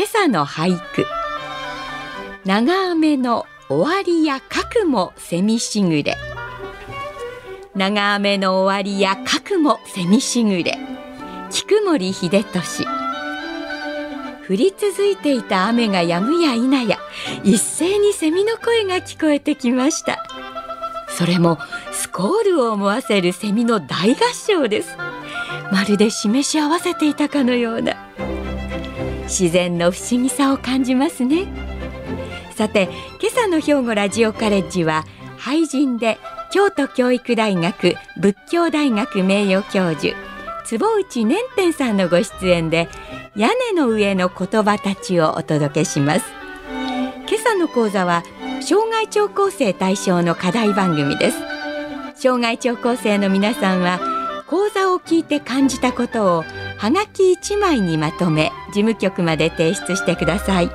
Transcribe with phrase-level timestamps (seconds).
[0.00, 1.04] 今朝の俳句。
[2.46, 6.16] 長雨の終わりや核もセミしぐれ
[7.74, 10.78] 長雨の終わりや核もセミしぐれ
[11.50, 12.86] 菊森秀俊。
[14.48, 16.96] 降り続いていた雨が止むや否や
[17.44, 20.24] 一斉にセミの声が聞こえてきました。
[21.10, 21.58] それも
[21.92, 24.96] スコールを思わせるセミの大合唱です。
[25.70, 27.96] まるで示し合わせていたかのような。
[29.30, 31.46] 自然の不思議さを感じますね。
[32.56, 32.90] さて
[33.22, 35.06] 今朝の兵庫ラジオカレッジは
[35.38, 36.18] 俳人で
[36.52, 40.14] 京都教育大学仏教大学名誉教授
[40.64, 42.88] 坪内年天さんのご出演で
[43.36, 46.26] 屋根の上の言葉たちをお届けします。
[47.28, 48.24] 今朝の講座は
[48.60, 51.38] 障害聴講生対象の課題番組です。
[52.16, 54.00] 障害聴講生の皆さんは
[54.48, 56.44] 講座を聞いて感じたことを
[56.80, 60.70] はがき1枚にまとめ事務局まで提出してください。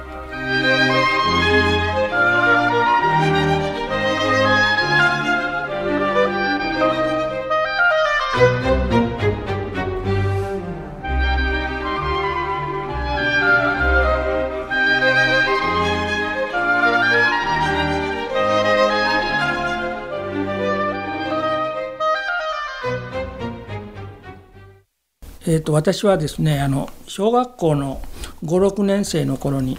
[25.48, 28.02] えー、と私はですねあの小学校の
[28.44, 29.78] 56年生の頃に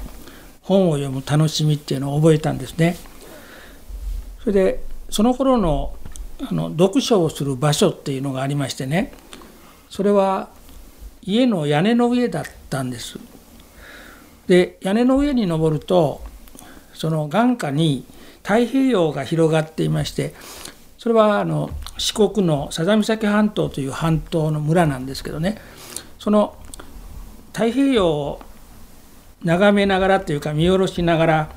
[0.63, 2.97] 本を読む楽しみっていうのを覚えたんですね。
[4.41, 5.95] それでその頃の
[6.49, 9.11] あの読書をする場所っていうのがありましてね
[9.89, 10.51] それは
[11.23, 13.19] 家の屋根の上だったんです。
[14.47, 16.23] で屋根の上に登ると
[16.95, 18.05] その眼下に
[18.43, 20.35] 太平洋が広がっていまして
[20.99, 25.59] それはあの四国の佐々岬半島という半島の村なんですけどね。
[26.19, 26.57] その
[27.53, 28.41] 太平洋を
[29.43, 31.51] 眺めながらというか見下ろしながら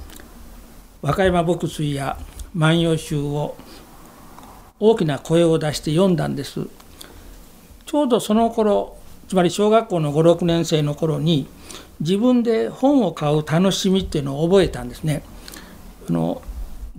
[1.02, 2.18] 和歌山牧水や
[2.54, 3.56] 万葉集を
[4.80, 6.68] 大きな声を出して読んだんです。
[7.86, 8.98] ちょうどその頃
[9.28, 11.48] つまり小学校の56年生の頃に
[12.00, 15.24] 自分で本を買う楽しみっていうのを覚えたんですね。
[16.08, 16.42] あの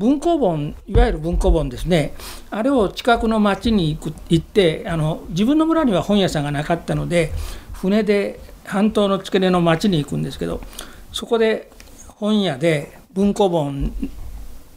[0.00, 2.14] 文庫本いわゆる文庫本ですね。
[2.50, 7.32] あれを近くの町に行く行ってあの自分の村には本屋さんがなかったので
[7.74, 10.62] 船で半島の付け根の町に行くんですけど
[11.12, 11.70] そこで
[12.16, 13.92] 本屋で文庫本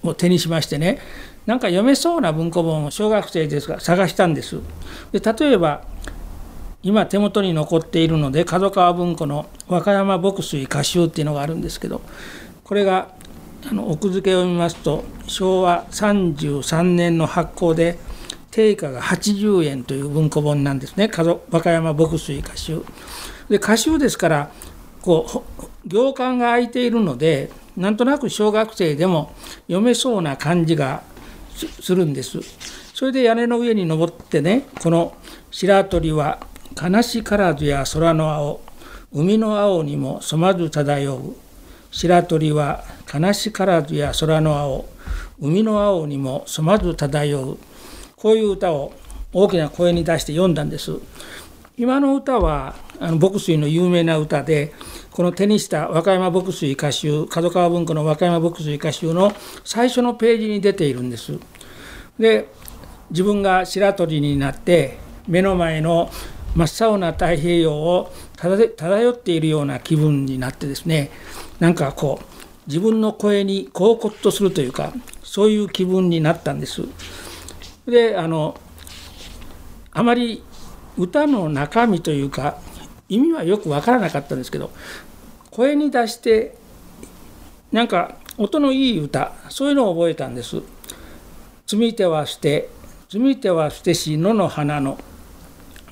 [0.03, 0.99] を手にしましてね
[1.45, 4.59] なんか読めそうな文庫本を小学生ですが探したんです。
[5.13, 5.85] で例えば
[6.81, 12.01] 今手元に残っているので角川文庫の和歌山牧水歌集っていうのがあるんですけど
[12.65, 13.22] これが
[13.69, 17.97] あの奥付けを見ますと昭和33年の発行で
[18.51, 22.81] 定価が80円という文庫本なんですね和歌山牧水歌集。
[23.49, 24.51] で歌集ですから
[25.01, 29.33] こう行間が空いているのでなんとなく小学生でも
[29.67, 31.03] 読めそうな感じが
[31.81, 32.39] するんです。
[32.93, 35.15] それで屋根の上に登ってねこの
[35.51, 36.39] 「白鳥は
[36.81, 38.61] 悲しからずや空の青
[39.13, 41.35] 海の青にも染まず漂う
[41.93, 42.83] 白鳥は
[43.13, 44.89] 悲しからずや空の青
[45.39, 47.57] 海の青にも染まず漂う。
[48.15, 48.93] こういう歌を
[49.31, 50.93] 大きな声に出して読んだんです。
[51.77, 54.73] 今の歌はあの牧水の有名な歌で
[55.11, 59.33] この手にした和歌山牧水歌集角川文庫の和歌山牧水歌集の
[59.63, 61.37] 最初のページに出ているんです。
[62.17, 62.47] で
[63.11, 66.09] 自分が白鳥になって目の前の
[66.55, 68.11] 真っ青な太平洋を
[68.43, 71.11] 漂っているような気分になってですね
[71.59, 72.25] なんかこう
[72.67, 76.83] 自分の声にこうこっとするというかそういう気分になったんです。
[77.85, 78.59] であの
[79.91, 80.43] あまり
[80.97, 82.57] 歌の中身というか
[83.09, 84.71] 意味はよく分からなかったんですけど
[85.51, 86.55] 声に出して
[87.71, 90.61] なんか音のいい歌そういうのを覚えたんです。
[91.65, 92.69] 積み手は捨て
[93.09, 94.97] 積み手は捨てし野の花の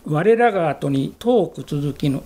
[0.06, 2.24] 我らが後に遠く続きぬ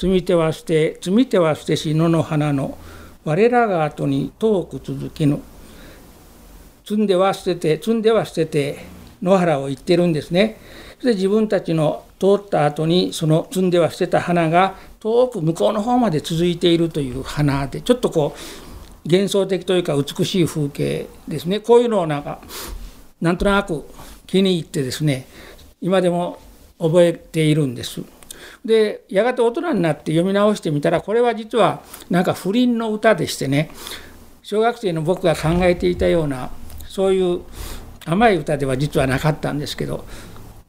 [0.00, 2.78] 積み手は捨て積み手は捨てし野の花の
[3.22, 5.42] 我らが後に遠く続きぬ
[6.86, 8.78] 積んでは捨てて積んでは捨てて
[9.20, 10.56] 野原を行ってるんですね。
[11.04, 22.40] で自分たちの通った後にその摘んでは捨てた花が遠く向こうの方まで続いているという花でちょっとこう幻想的というか美しい風景ですねこういうのをなんか
[23.20, 23.84] なんとなく
[24.26, 25.26] 気に入ってですね
[25.82, 26.38] 今でも
[26.78, 28.00] 覚えているんです。
[28.64, 33.70] でやがて大人になって読み直してみたらこれは実はなんか不倫の歌でしてね
[34.42, 36.50] 小学生の僕が考えていたような
[36.88, 37.42] そういう
[38.04, 40.04] 甘い歌では実はなかったんですけど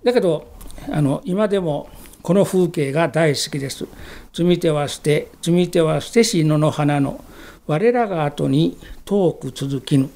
[0.03, 0.51] だけど
[0.91, 1.89] あの今でも
[2.21, 3.87] この風景が大好きです。
[4.31, 7.23] 積み手は捨て積み手は捨てし野の花の
[7.67, 10.09] 我らが後に遠く続きぬ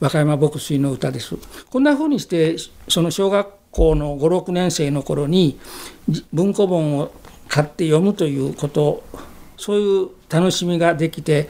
[0.00, 1.36] 和歌山牧水の歌です。
[1.70, 2.56] こんな風にして
[2.88, 5.58] その小学校の56年生の頃に
[6.32, 7.12] 文庫本を
[7.48, 9.02] 買って読むということ
[9.56, 11.48] そういう楽しみができて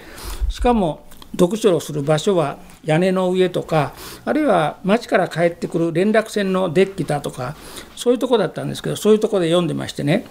[0.48, 1.06] しかも
[1.38, 3.94] 読書をする場所は屋根の上とか
[4.24, 7.54] あるいは町から帰ってくる連絡船のデッキだとか
[7.94, 10.26] そういうとこだったんですけどそういうとこで読んでましてね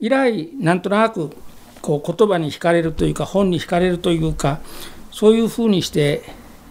[0.00, 1.30] 以来なんとなく
[1.80, 4.60] こう言葉に惹かれるというか本に惹かれるというか
[5.10, 6.22] そういうふうにして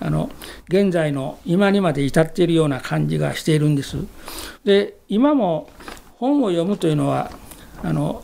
[0.04, 0.32] あの
[0.68, 3.98] 現在の今にまで至っているような感じがしているんです。
[4.66, 5.70] で今も
[6.18, 7.32] 本を読むというのは
[7.84, 8.24] あの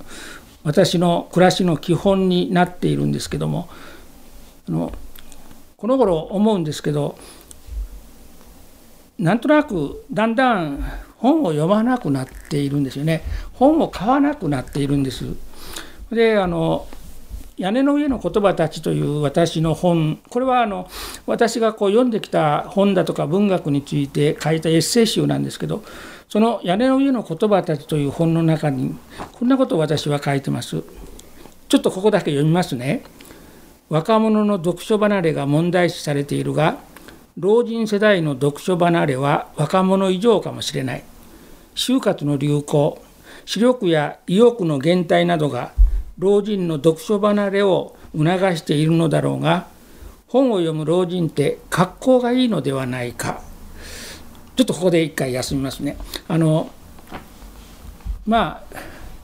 [0.63, 3.69] 私の暮らしの基本になっているんですけども
[4.67, 4.91] あの
[5.77, 7.17] この頃思うんですけど
[9.19, 10.83] なんとなくだんだん
[11.17, 13.21] 本を読まなくなっているんですよね
[13.53, 15.25] 本を買わなくなっているんです。
[16.11, 16.87] であの
[17.57, 20.87] 屋根の上の言葉たちという私の本これはあの
[21.25, 25.83] 私がこう読んできた本だとか文学について書いたエッセイ集なんですけど
[26.29, 28.95] その屋根の上の言葉たちという本の中に
[29.33, 30.83] こんなことを私は書いてます。
[31.69, 33.03] ちょっとここだけ読みますね。
[33.89, 36.77] 若者の読書離れが問題視されているが
[37.37, 41.03] 老人世代の読書離れは若者以上かもしれない
[41.73, 43.01] 就活の流行
[43.45, 45.71] 視力や意欲の減退などが
[46.17, 49.67] 老人の読書離れを促しているのだろうが
[50.27, 53.41] 本を読む老人って格好がいいのではないか。
[54.55, 55.97] ちょっとここで一回休みますね。
[56.27, 56.69] あの
[58.25, 58.77] まあ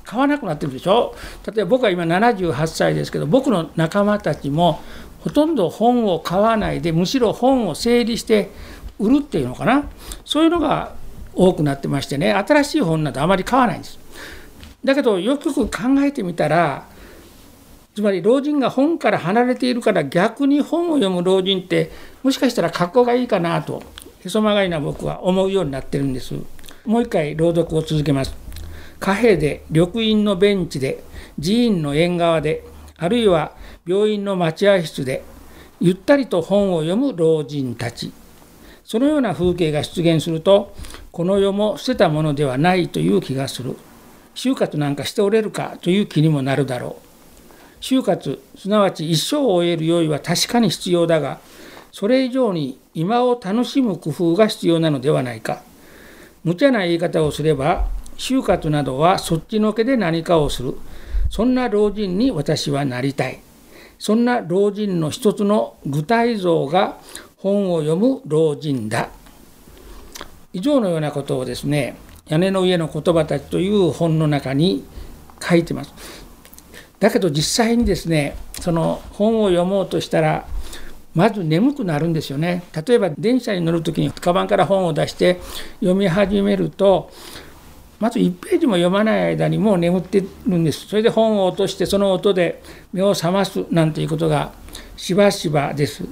[0.04, 1.16] 買わなくなってるでしょ？
[1.48, 4.82] 例えば僕は今78歳ですけど僕の仲間たちも
[5.22, 8.52] ほとんど本を買わないでむしろ本を整理して
[9.00, 9.90] 売るっていうのかな？
[10.24, 10.94] そういうのが
[11.34, 13.98] 多くなってましてね新しい本などあまり買わないんです。
[14.84, 16.88] だけどよくよく考えてみたら
[17.96, 21.92] つまり老人が本から離れているから逆に本を読む老人って
[22.24, 23.84] もしかしたら格好がいいかなと
[24.26, 26.34] へそ曲がりな僕は思うようになってるんです。
[26.86, 28.34] もう一回朗読を続けます。
[29.00, 31.04] 貨幣で緑院のベンチで
[31.42, 32.64] 寺院の縁側で
[32.98, 33.52] あるいは
[33.86, 35.24] 病院の待合室で
[35.82, 38.14] ゆったりと本を読む老人たち。
[38.86, 40.74] そのような風景が出現すると
[41.12, 43.76] この世も捨てたものではないという気がする。
[44.36, 47.82] 就活なんかしておれるかという気にもなるだろう。
[47.82, 51.40] 就活すなわち一生を終える用意は確かに必要だが
[51.92, 55.62] それ以上に今を楽しむ工夫が必要なのではないか。
[56.44, 57.88] 無茶な言い方をすれば
[58.18, 60.76] 就活などはそっちのけで何かをする。
[61.30, 63.40] そんな老人に私はなりたい。
[64.00, 66.98] そんな老人の一つの具体像が
[67.38, 69.10] 本を読む老人だ。
[70.54, 71.96] 以上のようなことをですね
[72.28, 74.86] 屋根の上の言葉たちという本の中に
[75.42, 75.94] 書いてます。
[77.00, 80.48] だけど実際にですねその本を読もうとしたら
[81.14, 82.64] まず眠くなるんですよね。
[82.88, 85.40] 例えば電車に乗る時にカバンから本を出して
[85.80, 87.12] 読み始めると
[88.00, 90.88] まず1ページも読まない間にもう眠ってるんです。
[90.88, 92.64] それで本を落としてその音で
[92.94, 94.54] 目を覚ますなんていうことが
[94.96, 96.06] しばしばです。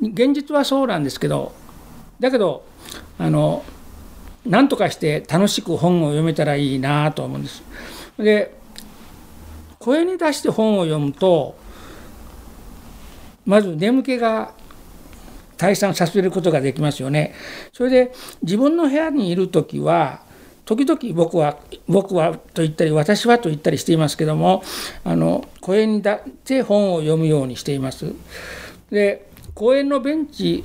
[0.00, 1.52] 現実はそうなんですけど
[2.20, 2.64] だけど
[3.18, 3.64] あの
[4.48, 7.62] 何とかして楽しく本を読めたらいいなと思うんです
[8.18, 8.54] で
[9.78, 11.56] 声に出して本を読むと
[13.46, 14.52] まず眠気が
[15.56, 17.34] 退散させることができますよね。
[17.72, 18.12] それで
[18.42, 20.20] 自分の部屋にいる時は
[20.64, 24.62] 時々僕は僕はと言ったり私はと言ったりしていますけども
[25.02, 28.12] あの公園に出って本を読むようにしています。
[28.90, 30.62] で公園のベンチ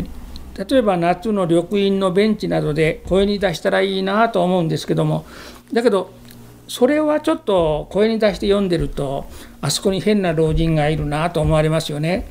[0.58, 5.26] 例えば夏の緑院のベンチなどで声に出したらいいなと思うんですけども
[5.72, 6.12] だけど
[6.68, 9.26] それはちょっと声に出して読んでると
[9.62, 12.28] あそこに変な老人がいるなと思われますよね。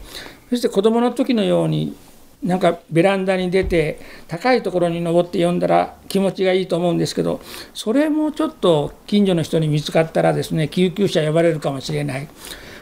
[0.49, 1.97] そして子どもの時のように
[2.43, 7.41] なんかベランダに出て高いところに登って読んだら気持ちがいいと思うんですけど
[7.73, 12.29] それもちょっと近所の人に見つかったらですね救急車呼ばれるかもしれない。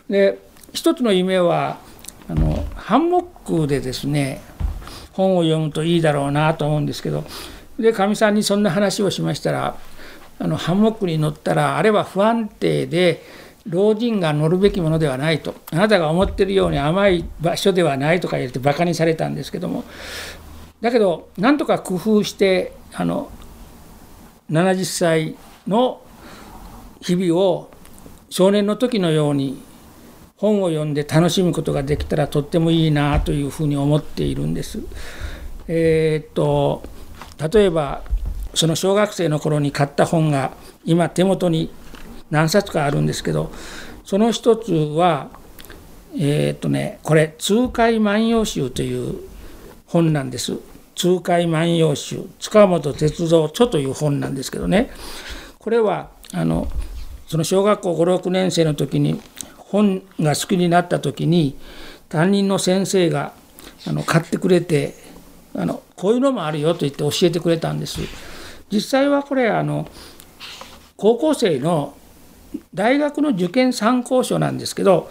[0.08, 0.38] で
[0.72, 1.78] 一つの夢は
[2.28, 4.40] あのハンモックでですね
[5.12, 7.24] 本を読むといいだろうなと思うんですけど
[7.78, 9.76] でかみさんにそんな話をしましたら
[10.38, 13.22] あのハンモックに乗ったらあれは不安定で
[13.66, 19.84] 老人が乗るべきものではないとあなたが思ってるように甘い場所ではないとか言ってバカにされたんですけども
[20.80, 23.30] だけどなんとか工夫してあの
[24.50, 25.36] 70歳
[25.68, 26.00] の
[27.00, 27.70] 日々を
[28.30, 29.62] 少年の時のように
[30.40, 34.78] 本を読んで楽しむことができたらとってもいいなというふうに思っているんです。
[35.68, 36.82] えー、っと
[37.52, 38.02] 例えば
[38.54, 40.52] その小学生の頃に買った本が
[40.86, 41.70] 今手元に
[42.30, 43.52] 何冊かあるんですけど
[44.02, 45.28] その一つは
[46.16, 49.18] えー、っとねこれ「痛快万葉集」という
[49.86, 50.54] 本なんです。
[50.94, 54.90] 痛快万葉集塚本鉄道著という本なんですけどね
[55.58, 56.68] これはあの
[57.26, 59.20] その小学校56年生の時に
[59.70, 61.56] 本が好きになった時に
[62.08, 63.32] 担任の先生が
[63.86, 64.94] あの買ってくれて
[65.54, 68.00] あのこういうのもあるよと言って教えてくれたんです。
[68.70, 69.88] 実際はこれあの
[70.96, 71.94] 高校生の
[72.74, 75.10] 大学の受験参考書なんですけど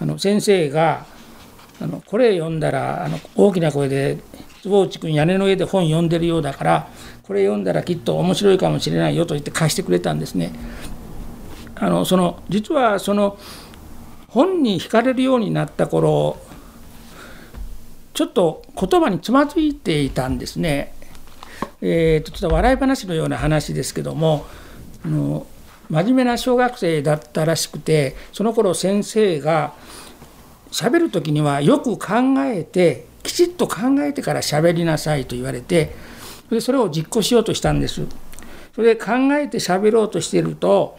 [0.00, 1.06] あの先生が
[1.80, 4.18] あのこれ読んだらあの大きな声で
[4.62, 6.88] 坪内君屋根の上で本読んでるようだから
[7.22, 10.52] これ読んだらきっと面白いかもしれないよと言って貸してくれたんですね。
[11.74, 13.38] あのその実はその
[14.28, 16.38] 本に惹かれるようになった頃
[18.14, 20.92] ちょっと言葉につまずいていたんですね。
[21.80, 24.44] えーと、ちょっと笑い話のような話ですけども
[25.04, 25.46] あの
[25.88, 29.74] 真面目な小学生だったらしくてその頃先生が
[30.72, 35.94] 喋る時にはよく考えてきちっと考えてから喋りなさいと言われて
[36.50, 38.02] でそれを実行しようとしたんです。
[38.74, 40.98] それで考えて喋ろうとしてると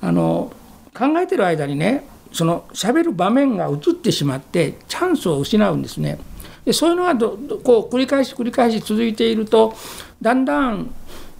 [0.00, 0.52] あの
[0.94, 6.18] 考えてる間にねその喋る場面が移ってしまってチャンスを失うんですね。
[6.64, 9.74] でそういうのがこう繰り返し繰り返し続いていると
[10.20, 10.90] だんだん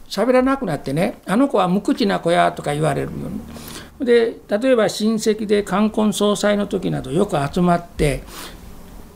[0.08, 3.12] 喋らなくなってねあの子は無口な子やとか言われるよ
[4.00, 8.22] うにで例えば親戚で冠婚葬祭の時などよく集まって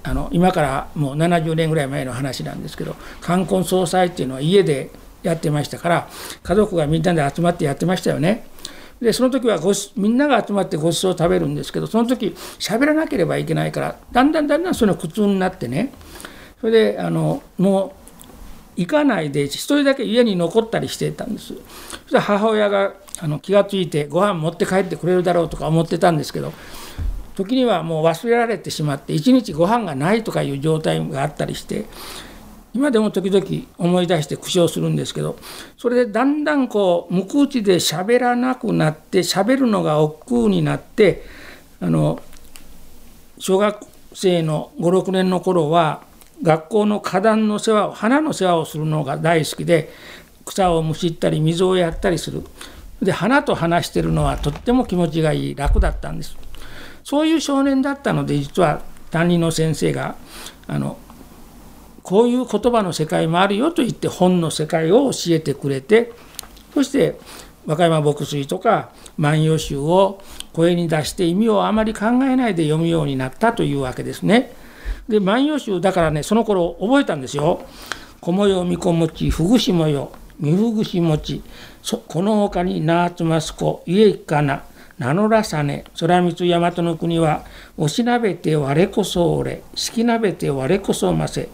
[0.02, 4.90] あの今からもう70年ぐらい前の話なんですけど冠婚葬祭っていうのは家で
[5.22, 6.08] やってましたから
[6.42, 8.44] 家族がみんなで集まってやってましたよね。
[9.02, 15.92] でその時はごみんなが集まってごちそうを食べるんですけどその時喋らなければいけないからだんだんだんだんその苦痛になってね。
[16.60, 17.96] それであのも
[18.76, 21.48] う行かないで一人だけ家に残ったりしてたんです。
[21.48, 21.60] そし
[22.12, 26.52] たら母親があの気が付いてご飯持って帰ってくれるだろうとか思ってたんですけど
[27.34, 31.86] 時にはもう忘れられてしまって一日ご飯がないとかいう状態があったりして
[32.74, 33.44] 今でも時々
[33.76, 35.36] 思い出して苦笑するんですけど
[35.76, 41.24] それでだんだんこう無口で喋らなくなって喋るのが億劫になって
[41.80, 42.22] あの
[43.38, 46.02] 小学生の56年の頃は
[46.42, 49.90] 学校の花壇の世話を花の世話をするのが大好きで
[50.44, 52.42] 草をむしったり水をやったりする。
[53.00, 56.36] で花と話してるのはとっても気持ちがいい楽だったんです。
[57.04, 60.14] そういう少年だったので実は担任の先生が
[60.68, 60.98] あの
[62.02, 66.12] こういう言葉の世界もあるよと言って本の世界を教えてくれて
[66.74, 67.18] そして
[67.66, 70.20] 和歌山牧水とか万葉集を
[70.52, 74.52] 声に出して意味をあまり考えないで読むようになったというわけですね。
[75.08, 77.64] で万葉集だからねその頃覚えたんですよ。
[78.20, 81.42] 小模様みこもちふぐしもよみふぐしもち
[82.08, 84.62] このほかになあつますこ家いかな
[84.98, 87.44] 名乗らさね空光大和の国は
[87.76, 91.48] おしなべて我こそ俺好きなべて我こそませ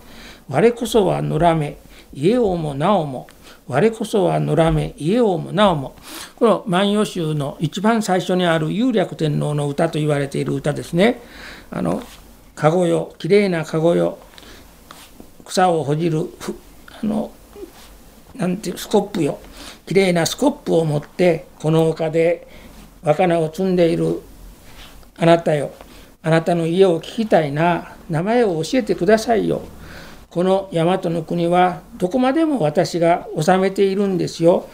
[0.48, 1.76] 我こそは野良め
[2.12, 3.28] 家王もなおも
[3.66, 5.94] 我こそは野良め家王もなおも。
[6.36, 11.20] この万葉集の一番最初にある有略天皇の歌と言われている歌ですね。
[11.70, 12.02] あの
[12.54, 14.18] 籠よきれいな籠よ
[15.44, 16.30] 草をほじる
[17.02, 17.30] あの
[18.34, 19.38] なんていうスコップよ。
[19.86, 22.48] きれいなスコップを持ってこの丘で
[23.02, 24.22] 若菜を積んでいる
[25.18, 25.72] あなたよ。
[26.22, 27.96] あなたの家を聞きたいな。
[28.08, 29.60] 名前を教えてくださいよ。
[30.30, 34.68] この大和の国はどこまでも私が治めているんですよ。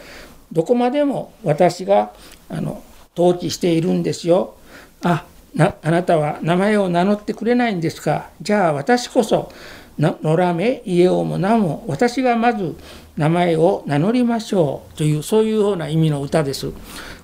[0.51, 2.11] どこまでも私が
[2.49, 2.83] あの
[3.17, 4.55] 統治しているんですよ。
[5.01, 9.51] あなあなたは名前を名乗ってくれないんですかじゃあ私こそ
[9.97, 12.75] 野良め家をも名も私がまず
[13.15, 16.71] 名前を名乗りましょうというそういうような意味の歌です。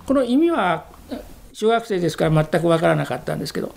[0.05, 0.85] この意味は
[1.53, 3.74] 小学生ですから全く分からなかったんですけど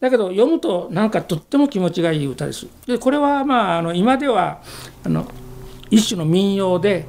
[0.00, 2.66] だけど読むとなんかとっても気持ちがいい歌です。
[2.86, 4.60] でこれはまああの今では
[5.04, 5.26] あの
[5.90, 7.06] 一種の民謡で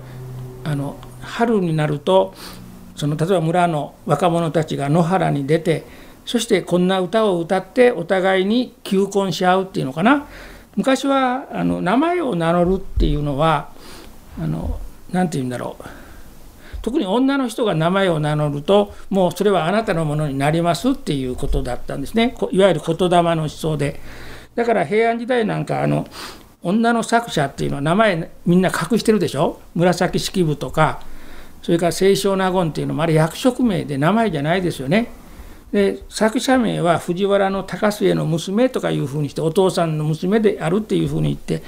[0.64, 2.36] あの春になると
[2.96, 5.86] その例えば村の若者たちが野原に出て
[6.26, 10.28] そしてこんな歌を歌ってお互いに求婚し合うっていうのかな
[10.76, 13.70] 昔はあの名前を名乗るっていうのは
[14.40, 14.80] あの
[15.12, 16.03] なんて言うんだろう
[16.84, 22.36] 特に女の人が名前を名乗るともうそれはあなたのものになりますっていうことだったんですね。
[22.52, 24.00] いわゆる言霊の思想で。
[24.54, 26.06] だから平安時代なんかあの
[26.62, 29.60] 女の作者っていうのは名前みんな隠してるでしょ？
[29.74, 31.02] 紫式部とか
[31.62, 35.10] それから清少納言っていうのもあれ役職名で名前じゃないですよね。
[35.72, 41.64] で作者名は藤原の高末の娘とかいうふうにしてお父さんの娘であるっていうふうに言って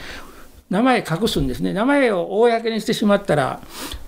[0.70, 1.74] 名前隠すんですね。
[1.74, 3.62] 名前を公にしてしまったら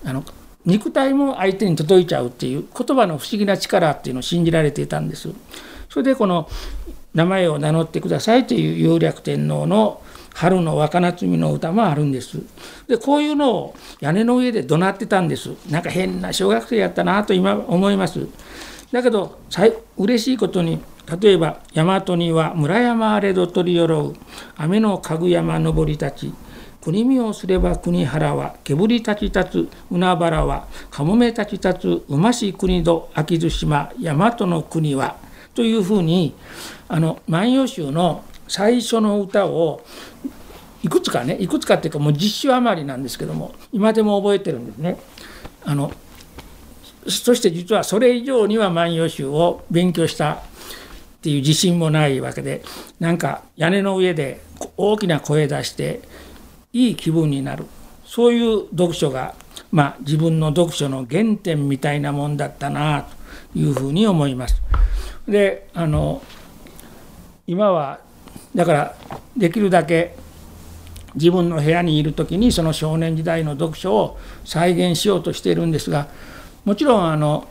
[0.04, 0.22] あの
[0.68, 5.30] 肉体も相手に届いちゃうっていう言葉の不思議な力っていうのを信じられていたんです。
[5.88, 6.46] それでこの
[7.14, 10.02] 名前を名乗ってくださいという有略天皇の
[10.34, 12.38] 春の若夏美の歌もあるんです。
[12.86, 15.52] でこういうのを屋根の上で怒鳴ってたんです。
[15.70, 18.26] なんか変な小学生やったなと今思います。
[18.92, 19.38] だけど
[19.96, 20.80] 嬉しいことに
[21.20, 24.16] 例えば大和には村山あれど取りよろう
[24.56, 26.34] 雨のかぐ山登り立ち
[26.80, 35.16] 国見をすれば国原はけぶり立ち立つ海原はかもめ立ち立つうまし国土秋津島大和の国は
[35.54, 36.34] というふうに
[36.88, 39.84] あの万葉集の最初の歌を
[40.82, 44.98] いくつかねいくつかっていうかもう実習余りなんですけども今でも覚えてるんですね。
[45.64, 45.92] あの
[47.06, 50.40] そして実はそれ以上には万葉集を勉強したっ
[51.20, 52.62] ていう自信もないわけで
[53.00, 54.40] なんか屋根の上で
[54.76, 56.00] 大きな声出して
[56.72, 57.66] いい気分になる
[58.04, 59.34] そういう読書が、
[59.70, 63.06] まあ、自分の読書の原点みたいなもんだったな
[63.54, 64.62] というふうに思います。
[65.26, 66.22] であの
[67.46, 68.00] 今は
[68.54, 68.94] だから
[69.36, 70.16] できるだけ
[71.14, 76.08] 自分の部屋にいる時にその少年時代の読書を再現しようとしているんですが
[76.64, 77.46] もちろんあの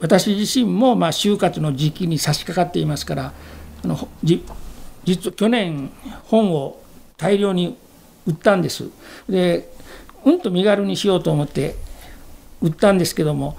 [0.00, 3.32] 私自身もまあ就活の時期に差し掛かっていますから
[3.84, 4.42] あの実
[5.34, 5.90] 去年
[6.24, 6.80] 本を
[7.20, 7.76] 大量に
[8.26, 8.88] 売ったんです。
[9.28, 9.70] で
[10.24, 11.76] うんと身軽にしようと思って
[12.60, 13.56] 売ったんですけども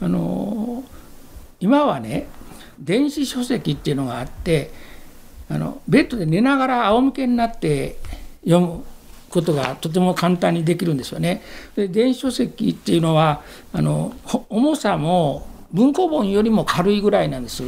[0.00, 0.84] あの
[1.60, 2.26] 今はね
[2.78, 4.72] 電子書籍っていうのがあって
[5.48, 7.96] あのベッドで寝ながら仰向けになって
[8.44, 8.84] 読む
[9.28, 11.42] ことがとても簡単にできるんですよね。
[11.74, 14.14] で電子書籍っていうのはあの
[14.48, 17.64] 重さも文庫本よりも軽いぐらいなんです。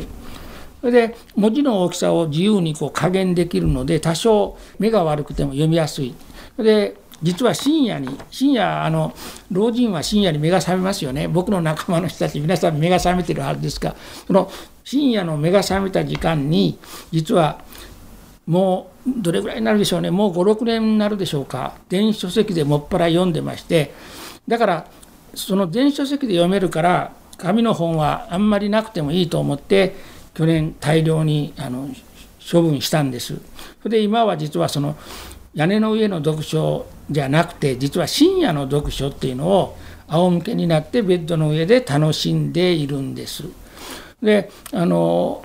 [0.80, 6.14] それで文字の大きさを自由にこう加減できるので多少目が悪くても読みやすい。
[6.58, 9.14] で実は深夜に深夜あの
[9.50, 11.28] 老人は深夜に目が覚めますよね。
[11.28, 14.50] 僕の仲間の人たち皆さん目が覚めてるはずですがその
[14.84, 16.78] 深夜の目が覚めた時間に
[17.10, 17.62] 実は
[18.46, 20.10] もうどれぐらいになるでしょうね。
[20.10, 21.74] もう56年になるでしょうか。
[21.88, 23.92] 電子書籍でもっぱら読んでまして。
[24.46, 24.86] だから
[25.34, 29.96] その電子書籍で読めるから紙の本はあんまりなくてもいいと思って
[30.37, 31.88] 去年大量にあの
[32.53, 33.37] 処分したんです。
[33.83, 34.96] それで今は実はその
[35.55, 43.44] 屋根の上の読書じゃなくて実は深夜の読書っていうのを仰向けになってベッドの上で楽しんでいるんです。
[44.22, 45.42] であの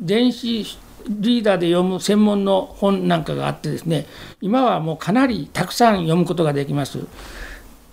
[0.00, 0.66] 電子
[1.08, 4.06] リーダーで読む専門の本なんかがあってですね
[4.42, 7.06] 今はもうかなりたくさん読むことができます。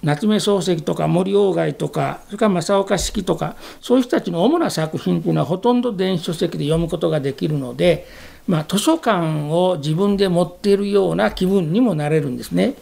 [0.03, 8.05] 夏目漱石とか森鴎外とかそれから正岡子規とかそういう人たちの主な作品というのはほとんど電子書籍で読むことができるので、
[8.47, 12.75] まあ、図書館を自分で持っているような気分にもなれるんですね。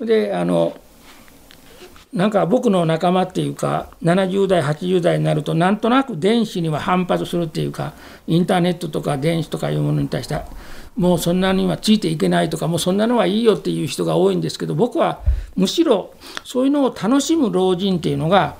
[0.00, 0.76] であの
[2.12, 7.92] なんか僕の仲間っていうか70代80代になるとなんとなく電子には反発するっていうか
[8.26, 10.40] インターネットとか電子とかいうものに対して
[10.96, 15.20] もうそんなにはついていけないとかもうそんなのはいいよっていう人が多いんですけど僕は
[15.54, 18.56] むしろそういうのを楽しむ老人っていうのが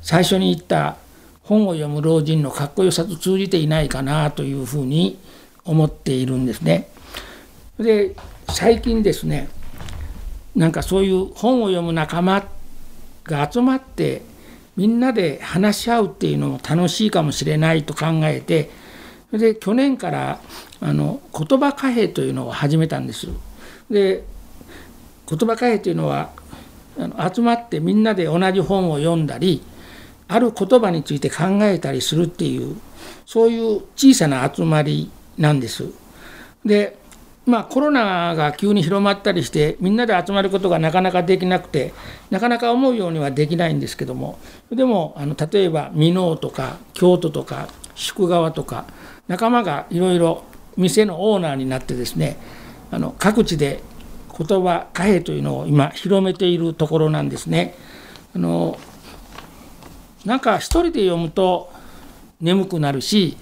[0.00, 0.96] 最初に言った
[1.44, 5.18] 本を読む老人のかっこよさと通じていないかなというふうに
[5.64, 6.88] 思っているんですね。
[7.78, 8.14] で
[8.48, 9.48] 最近ですね
[10.56, 12.44] なんかそういう本を読む仲間
[13.24, 14.22] が集まって
[14.76, 18.70] みんなで話し合うっていうのも楽しいかもしれないと考えて
[19.32, 20.40] で去年から
[20.80, 23.28] あの言葉貨幣というのを始めたんです。
[23.90, 24.24] で
[25.28, 26.30] 言葉貨幣というのは
[26.98, 29.62] あの集まってみんなで同じ本を読んだり
[30.28, 32.76] ある言葉について考えたりするっていう
[33.24, 35.84] そういう小さな集まりなんです。
[36.64, 37.00] で
[37.44, 41.92] まあ、コロナが急に広まったりしてみんなで集まることがなかなかできなくて
[42.30, 44.38] なかなか思うようにはできないんですけども
[44.70, 47.66] でもあの例えば箕面とか京都とか
[47.96, 48.86] 宿川とか
[49.28, 50.44] 仲間がいろいろ
[50.76, 52.36] 店のオーナーになってですね
[52.90, 53.82] あの各地で
[54.36, 57.74] 言葉貨幣というのを今広めているところなんですね。
[58.34, 58.78] あの
[60.24, 61.70] なんか一人で読むと
[62.40, 63.36] 眠くなるし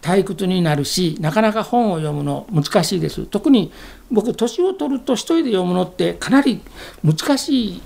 [0.00, 3.72] 退屈になるしなかなか本を読むの難しいです特に
[4.10, 6.60] 僕年を取ると一人で読むのってかなり
[7.04, 7.82] 難しい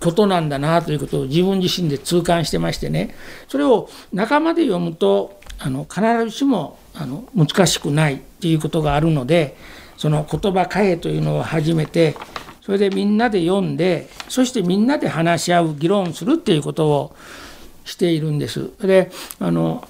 [0.00, 3.14] ことなんだなということを自分自身で痛感してましてね
[3.48, 9.56] それを仲間で読むとあの必ずしもあの難しくないっていうことがあるので
[9.96, 12.16] その言葉変えというのを始めて
[12.62, 17.16] それでみんなで読んでそしてみんなで話し合う議論するっていうことを
[17.84, 18.70] しているんです。
[18.80, 19.88] であの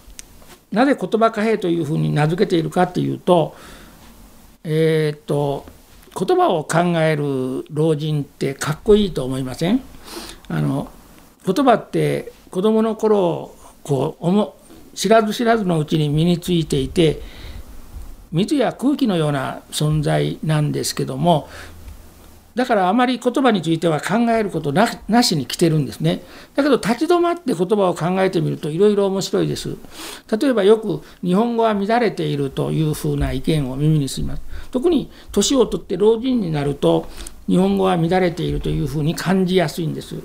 [0.71, 3.57] なぜ言葉貨幣というふうに名付けているかっていうと
[4.65, 5.67] えー、っと
[6.19, 9.83] 言葉を考える老人ってかっこいいと思いません？
[10.49, 10.91] あの
[11.45, 14.27] 言葉って子どもの頃こう
[14.99, 17.23] 知らず知らずのうちに身についていて
[18.33, 21.49] 水や空気のような存在なんですけども
[22.57, 26.25] だからあまり言葉については考えることななしに来てるんですね。
[26.57, 29.77] だけど立ち止まって言葉を考えてみるといろいろ面白いです。
[30.37, 34.43] 例えばよく日本語は乱れているというふうな意見を耳にします。
[34.73, 37.09] 特に年を取って老人になると
[37.47, 40.17] 日本語は乱れているというふうに感じやすいんです。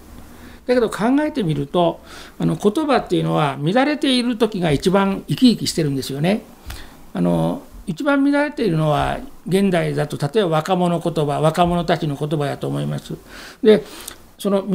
[0.66, 2.00] だけど考えてみると
[2.40, 6.44] あの言葉っていうのは乱れている時が一番生き生きしてるんですよね。
[7.14, 13.16] あの一番乱れているのは現代だと例えば若者言葉若者たちの言葉やと思います。
[13.62, 13.84] で
[14.40, 14.66] その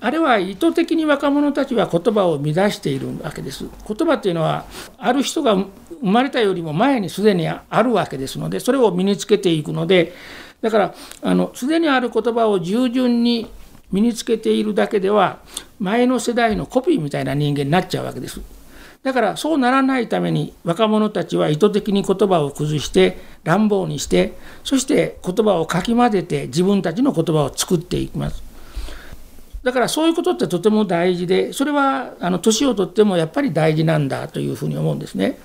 [0.00, 3.64] あれは意図的に若者たちは言葉を乱しているわけです。
[3.86, 4.64] 言葉っていうのは
[4.98, 5.68] ある人が生
[6.02, 10.12] まれたよりも前にすでにあるわけですのでそれを身につけていくので
[10.60, 13.48] だからあのすでにある言葉を従順に
[13.92, 15.40] 身につけているだけでは
[15.78, 18.40] 前の世代のコピーみたいな人間になっちゃうわけです。
[19.02, 24.32] だからそうならないために若者たちは意図的に言葉を崩して乱暴にして
[24.64, 28.42] そして言葉をかき混ぜて自分たちの言葉を作っていきます。
[29.62, 35.38] だからそういうことってとても大事でそれはあの年をとってもやっぱり大事なんだというふうに思うんですね。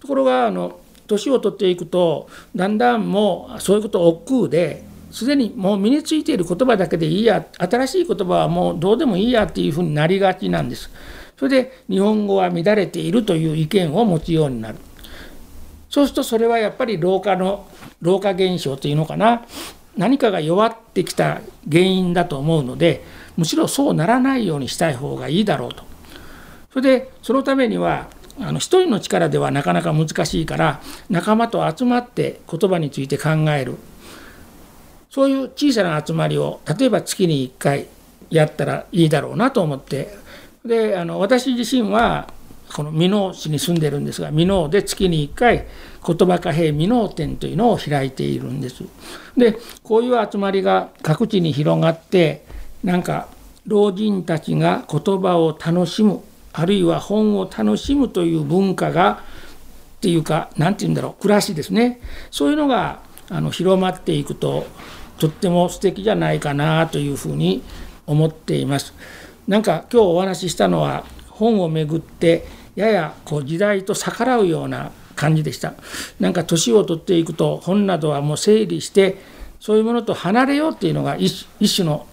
[0.00, 10.90] ところがあの年を取っていくとだんだんもうそういうこと億劫ですでにもう身についている言葉だけでいいや新しい言葉はもうどうでもいいやっていうふうになりがちなんです。
[11.38, 14.78] それで日本語は乱れているという意見を持つようになる。
[15.88, 17.66] そうするとそれはやっぱり老化の
[18.02, 19.42] 老化現象というのかな。
[19.96, 23.04] 何かが弱ってきた原因だと思うので
[23.36, 25.82] むしろそうならないようにしたい方がいいだろうと。
[26.72, 28.08] それでそのためには
[28.40, 33.76] あの一人の力ではなかなか難しいから仲間と集まって言葉について考える。
[35.18, 37.88] そういう小さな集まりを例えば月に1回
[38.30, 40.16] やったらいいだろうなと思って
[40.64, 42.32] であの私自身は
[42.72, 45.66] この箕面市に住んでるんですが箕面で月に1回
[46.06, 48.84] 言葉貨幣箕面展というのを開いているんです。
[49.36, 52.44] でこういう集まりが各地に広がって
[52.84, 53.26] なんか
[53.66, 59.24] 老人たちが言葉を楽しむあるいは本を楽しむという文化が
[59.96, 62.00] っていうか何て言うんだろう暮らしですね
[62.30, 63.00] そういうのが
[63.30, 64.64] あの広まっていくと
[65.18, 67.62] とっても素敵じゃないかなというふうに
[68.06, 68.94] 思っています。
[69.46, 75.74] なんか今日お話ししたのは本をめぐってややこう時代と逆らうような感じでした
[76.20, 79.16] なんか年を取っていくと本などはもう整理して
[79.58, 82.06] そういうものと離れようっていうのが一種の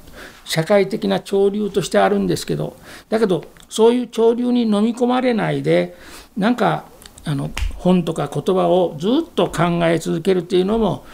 [0.46, 2.76] 社会的な潮流としてあるんですけど
[3.10, 5.96] だけどそういう潮流に飲み込まれないで
[6.38, 6.86] なんか
[7.26, 11.06] あの本とか言葉をずっと考え続けるっていうのも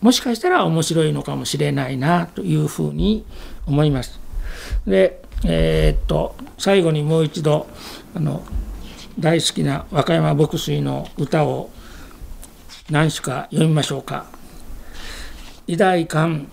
[0.00, 3.24] もしかしたら面白いのかもしれないなというふうに
[3.66, 4.20] 思います。
[4.86, 7.66] でえー、っと最後にもう一度
[8.14, 8.42] あの
[9.18, 11.70] 大好きな和歌山牧水の歌を
[12.90, 14.26] 何首か読みましょうか。
[15.66, 16.50] 偉大観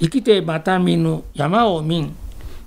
[0.00, 2.16] 生きてまた見ぬ山を見ん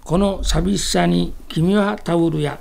[0.04, 2.60] この寂しさに君はたうるや。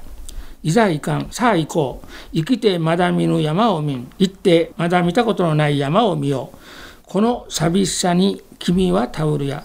[0.63, 6.57] いざいかんさあ行こう生きてまだ見ぬ山を見ん行ってまだ見たことのない山を見よう
[7.07, 9.64] この寂しさに君はたうるや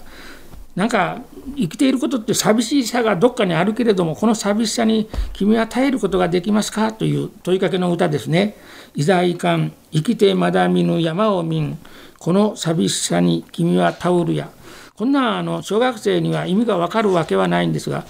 [0.74, 1.20] なんか
[1.56, 8.56] 生きていることって寂しさがどっかにあるけれどもこの寂しさに君は耐えることができますかという問いかけの歌ですね。
[8.94, 11.78] いざいかん生きてまだ見ぬ山を見ん。
[12.18, 14.50] この寂しさに君はタオルや
[14.94, 18.06] こんなあの小学生には意味がわかるわけはないんですが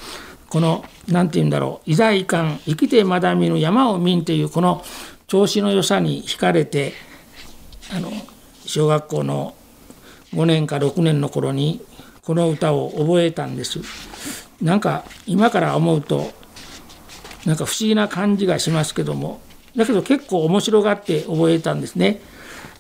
[0.51, 1.91] この何て言うんだろう。
[1.91, 4.85] いざいかん生きてまだ見ぬ山を見んっていうこの
[5.27, 6.93] 調子の良さに惹かれて
[7.91, 8.11] あの
[8.73, 9.55] 小学校の
[10.33, 11.85] 5年か6年の頃に
[12.23, 13.81] この歌を覚えたんです。
[14.63, 16.31] なんか今から思うと
[17.45, 19.43] なんか不思議な感じがしますけども
[19.77, 22.23] だけど結構面白がって覚えたんですね。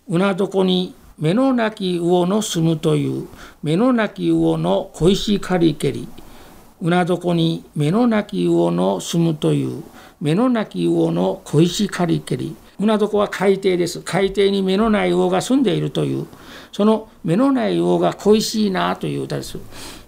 [0.08, 3.28] うな床に目のなき魚の住むという
[3.62, 6.08] 目のなき魚の小石刈り蹴り。
[6.80, 9.84] うな床に目のなき魚の住むという
[10.22, 12.56] 目のなき魚の小石刈り蹴り。
[12.82, 14.00] 船床は海底です。
[14.00, 16.26] 海底に目のない魚が住んでいるという。
[16.72, 19.58] その目のない魚が恋しいなという歌です。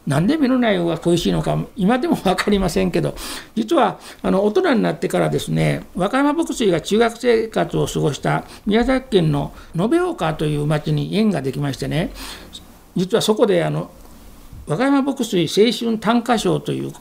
[0.09, 3.15] なんで目のない魚が恋しいのか今でも分かりませんけど
[3.55, 12.11] 実はあの大人になってからですね和歌山牧水が中学生活を過ごした宮崎県の延岡という町に縁ができましてね
[12.95, 13.91] 実はそこであの
[14.67, 16.93] 和歌山牧水青春短歌賞という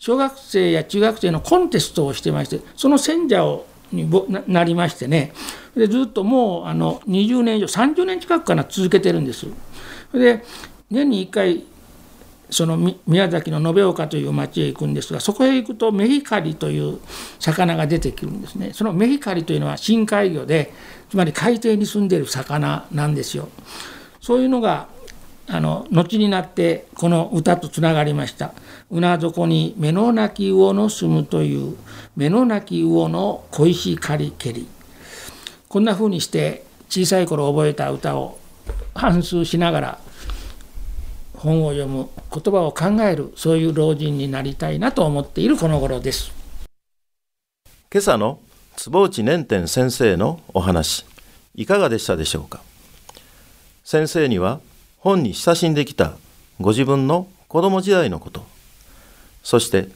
[0.00, 4.08] 小学生や中学生のコンテストをしてましてその選者をに
[4.46, 5.32] なりましてね。
[5.76, 9.46] でずっともうあの20年以上30年近くかな続けてるんです。
[10.12, 10.44] で
[10.90, 11.64] 年に1回
[12.50, 12.76] その
[13.06, 16.98] 宮崎の延岡という町へ行くんですがそこへ行くとメヒカリという
[17.38, 18.72] 魚が出てくるんですね。
[18.72, 20.72] そのメヒカリというのは深海魚で
[21.08, 23.48] つまり海底に住んでいる魚なんですよ。
[24.20, 24.88] そういうのが
[25.52, 28.52] あの後になってこの歌とつながりました
[28.88, 31.76] 「うな底に目のなき魚の住む」という
[32.16, 34.68] 目のなき魚の恋しかりけり。
[35.68, 38.38] こんな風にして小さい頃覚えた歌を
[38.92, 39.98] 反数しながら
[41.34, 46.32] 本を読む言葉を考えるそういう老人になりたいなと思っているこの頃です。
[47.92, 48.40] 今朝の
[48.76, 51.04] 坪内年天先生のお話
[51.54, 52.60] いかがでしたでしょうか？
[53.84, 54.60] 先生には
[55.00, 56.12] 本に親しんできた
[56.60, 58.44] ご自分の子供時代のこと。
[59.42, 59.88] そして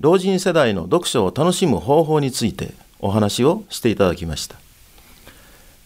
[0.00, 4.56] 老人世代の読書を楽しむ方法についてお話をしていただきました。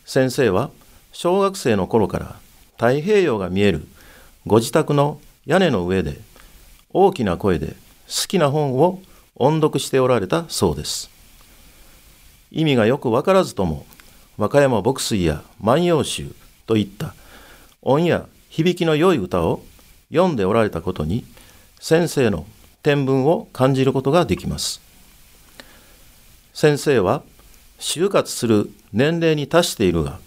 [0.07, 0.71] 先生は
[1.13, 2.37] 小学生の頃から
[2.77, 3.87] 太平洋が見える
[4.47, 6.21] ご自宅の屋根の上で
[6.93, 7.75] 大きな声で
[8.07, 9.03] 好きな本を
[9.35, 11.11] 音読しておられたそうです。
[12.53, 13.85] 意味がよくわからずとも
[14.37, 16.33] 和歌山牧水や万葉集
[16.67, 17.15] といった
[17.83, 19.63] 音や響きの良い歌を
[20.11, 21.25] 読んでおられたことに
[21.81, 22.47] 先生の
[22.83, 24.81] 天文を感じることができます。
[26.55, 27.23] 先生は
[27.79, 30.19] 就活する年齢に達しているが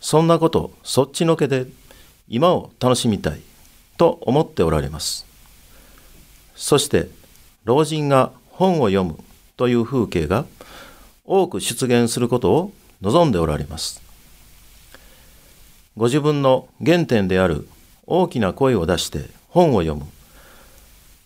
[0.00, 1.66] そんなことそっちのけで
[2.28, 3.40] 今を楽しみたい
[3.96, 5.26] と思っておられます。
[6.54, 7.08] そして
[7.64, 9.18] 老人が本を読む
[9.56, 10.44] という風景が
[11.24, 14.03] 多く出現することを望んでおられます。
[15.96, 17.68] ご自分の原点である
[18.06, 20.06] 大きな声を出して本を読む。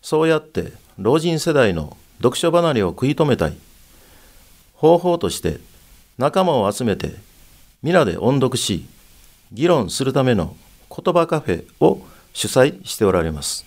[0.02, 3.56] そうやって老人世代の読書離れを食い止めたい。
[4.74, 5.58] 方法として
[6.18, 7.14] 仲間を集めて
[7.82, 8.86] 皆で音読し
[9.52, 10.56] 議論するための
[10.94, 13.64] 言葉カフェを主催しておられます。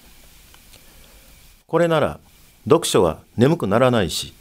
[1.67, 2.19] これなら
[2.65, 4.33] 読書は眠くならないし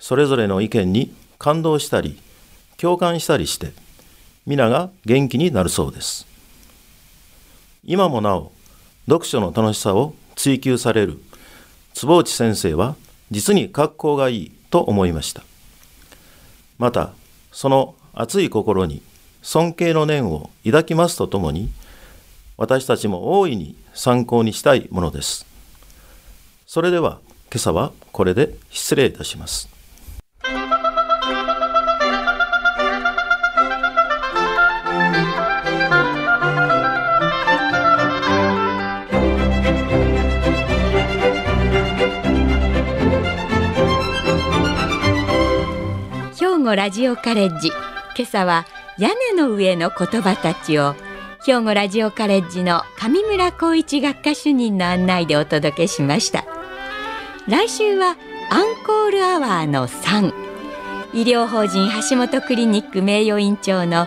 [0.00, 2.18] それぞれの意見に感動したり
[2.78, 3.72] 共感したりして
[4.48, 6.26] 皆が元気になるそうです。
[7.84, 8.50] 今もなお
[9.06, 11.18] 読書の楽しさを追求される
[11.92, 12.96] 坪内先生は
[13.30, 15.42] 実に格好がいいと思いました。
[16.78, 17.12] また
[17.52, 19.02] その熱い心に
[19.42, 21.68] 尊敬の念を抱きますとともに
[22.56, 25.44] 私たちも大いに参考にしたいものです。
[26.66, 27.18] それでは
[27.50, 29.77] 今朝はこれで失礼いたします。
[46.68, 47.68] 庫ラジオカレッジ。
[48.14, 48.66] 今朝は
[48.98, 50.94] 屋根の上の言葉たちを
[51.46, 56.44] 兵庫ラジオカレッジの上村光一学科主任の案内でお届けしました。
[57.46, 58.16] 来週はアン
[58.84, 60.30] コールアワーの3
[61.14, 64.06] 医療法人橋本クリニック名誉院長の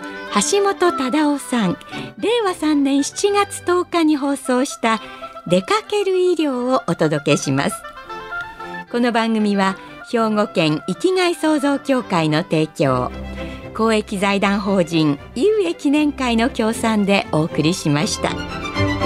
[0.52, 1.76] 橋本忠夫さん。
[2.18, 5.00] 令和3年7月10日に放送した
[5.48, 7.82] 出かける医療をお届けします。
[8.92, 9.76] この番組は
[10.12, 13.10] 兵庫県生きがい創造協会の提供
[13.74, 19.01] 公益財団法人有益記念会の協賛でお送りしました。